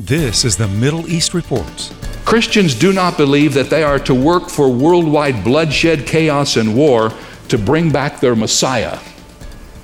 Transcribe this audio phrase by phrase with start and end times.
[0.00, 1.92] This is the Middle East Reports.
[2.24, 7.12] Christians do not believe that they are to work for worldwide bloodshed, chaos, and war
[7.48, 8.98] to bring back their Messiah.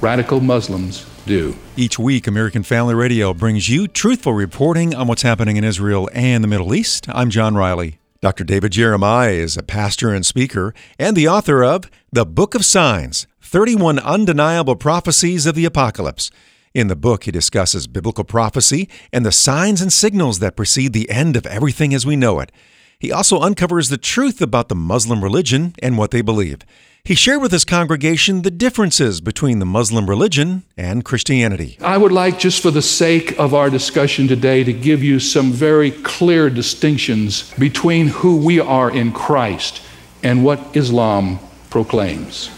[0.01, 1.55] Radical Muslims do.
[1.77, 6.43] Each week, American Family Radio brings you truthful reporting on what's happening in Israel and
[6.43, 7.07] the Middle East.
[7.11, 7.99] I'm John Riley.
[8.23, 8.43] Dr.
[8.43, 13.27] David Jeremiah is a pastor and speaker and the author of The Book of Signs
[13.43, 16.31] 31 Undeniable Prophecies of the Apocalypse.
[16.77, 21.09] In the book, he discusses biblical prophecy and the signs and signals that precede the
[21.09, 22.53] end of everything as we know it.
[22.99, 26.59] He also uncovers the truth about the Muslim religion and what they believe.
[27.03, 31.79] He shared with his congregation the differences between the Muslim religion and Christianity.
[31.81, 35.53] I would like, just for the sake of our discussion today, to give you some
[35.53, 39.81] very clear distinctions between who we are in Christ
[40.23, 41.39] and what Islam
[41.71, 42.51] proclaims.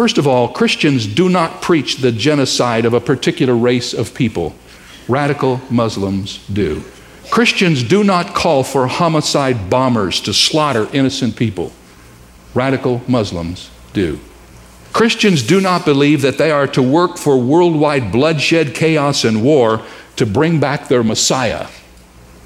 [0.00, 4.54] First of all, Christians do not preach the genocide of a particular race of people.
[5.08, 6.82] Radical Muslims do.
[7.30, 11.70] Christians do not call for homicide bombers to slaughter innocent people.
[12.54, 14.18] Radical Muslims do.
[14.94, 19.82] Christians do not believe that they are to work for worldwide bloodshed, chaos, and war
[20.16, 21.66] to bring back their Messiah.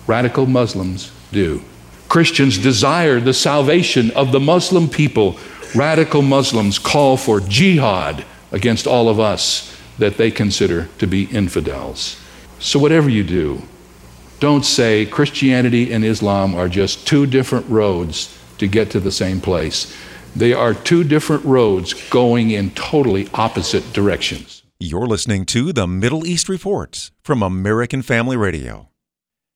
[0.09, 1.63] Radical Muslims do.
[2.09, 5.39] Christians desire the salvation of the Muslim people
[5.75, 12.21] radical Muslims call for jihad against all of us that they consider to be infidels.
[12.59, 13.63] So, whatever you do,
[14.41, 19.41] don't say Christianity and Islam are just two different roads to get to the same
[19.41, 19.97] place.
[20.37, 24.63] They are two different roads going in totally opposite directions.
[24.81, 28.89] You're listening to the Middle East Reports from American Family Radio.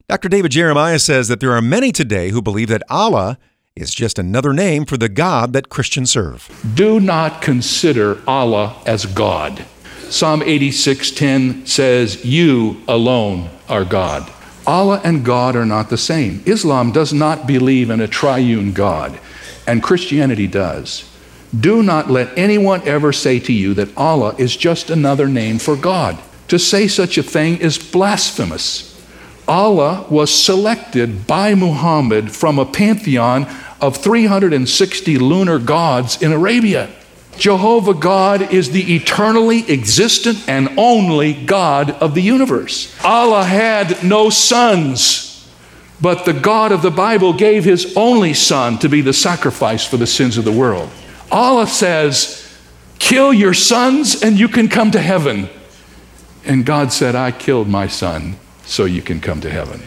[0.08, 0.28] Dr.
[0.28, 3.38] David Jeremiah says that there are many today who believe that Allah
[3.80, 6.48] is just another name for the God that Christians serve.
[6.74, 9.64] Do not consider Allah as God.
[10.10, 14.30] Psalm 86:10 says, "You alone are God."
[14.66, 16.42] Allah and God are not the same.
[16.44, 19.18] Islam does not believe in a triune God,
[19.66, 21.04] and Christianity does.
[21.58, 25.76] Do not let anyone ever say to you that Allah is just another name for
[25.76, 26.18] God.
[26.48, 28.94] To say such a thing is blasphemous.
[29.46, 33.46] Allah was selected by Muhammad from a pantheon
[33.80, 36.90] of 360 lunar gods in Arabia.
[37.38, 42.94] Jehovah God is the eternally existent and only God of the universe.
[43.04, 45.48] Allah had no sons,
[46.00, 49.96] but the God of the Bible gave his only son to be the sacrifice for
[49.96, 50.90] the sins of the world.
[51.30, 52.44] Allah says,
[52.98, 55.48] Kill your sons and you can come to heaven.
[56.44, 59.82] And God said, I killed my son so you can come to heaven.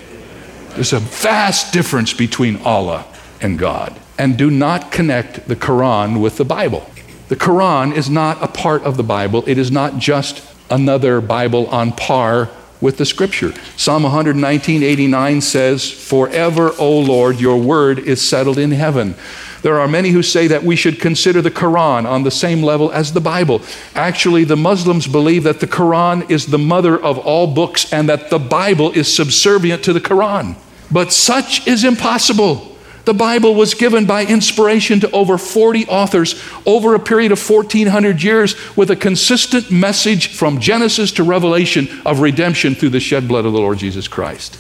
[0.70, 3.06] There's a vast difference between Allah
[3.42, 4.00] and God.
[4.18, 6.90] And do not connect the Quran with the Bible.
[7.28, 11.68] The Quran is not a part of the Bible, it is not just another Bible
[11.68, 12.50] on par
[12.82, 13.54] with the scripture.
[13.78, 19.16] Psalm 119, 89 says, Forever, O Lord, your word is settled in heaven.
[19.62, 22.92] There are many who say that we should consider the Quran on the same level
[22.92, 23.62] as the Bible.
[23.94, 28.32] Actually, the Muslims believe that the Quran is the mother of all books and that
[28.32, 30.56] the Bible is subservient to the Quran.
[30.90, 32.71] But such is impossible.
[33.06, 38.22] The Bible was given by inspiration to over 40 authors over a period of 1400
[38.22, 43.46] years with a consistent message from Genesis to Revelation of redemption through the shed blood
[43.46, 44.60] of the Lord Jesus Christ.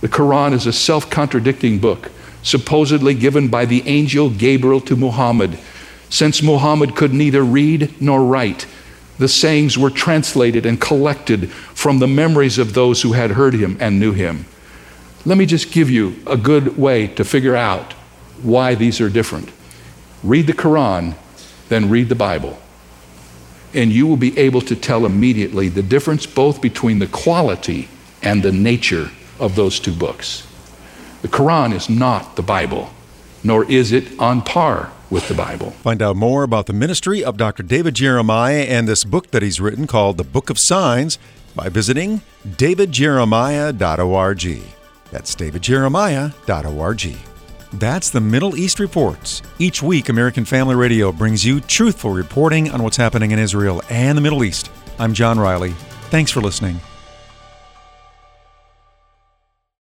[0.00, 2.10] The Quran is a self contradicting book,
[2.42, 5.58] supposedly given by the angel Gabriel to Muhammad.
[6.10, 8.66] Since Muhammad could neither read nor write,
[9.18, 13.76] the sayings were translated and collected from the memories of those who had heard him
[13.80, 14.46] and knew him.
[15.24, 17.94] Let me just give you a good way to figure out
[18.42, 19.50] why these are different.
[20.22, 21.14] Read the Quran,
[21.68, 22.58] then read the Bible.
[23.74, 27.88] And you will be able to tell immediately the difference both between the quality
[28.22, 30.46] and the nature of those two books.
[31.22, 32.90] The Quran is not the Bible,
[33.42, 35.70] nor is it on par with the Bible.
[35.72, 37.62] Find out more about the ministry of Dr.
[37.62, 41.18] David Jeremiah and this book that he's written called The Book of Signs
[41.54, 44.77] by visiting davidjeremiah.org.
[45.10, 47.16] That's davidjeremiah.org.
[47.74, 49.42] That's the Middle East Reports.
[49.58, 54.16] Each week, American Family Radio brings you truthful reporting on what's happening in Israel and
[54.16, 54.70] the Middle East.
[54.98, 55.72] I'm John Riley.
[56.10, 56.80] Thanks for listening.